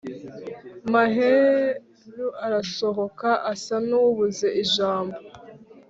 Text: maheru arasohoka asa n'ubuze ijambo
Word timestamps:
maheru 0.91 2.27
arasohoka 2.45 3.29
asa 3.51 3.75
n'ubuze 3.87 4.47
ijambo 4.63 5.17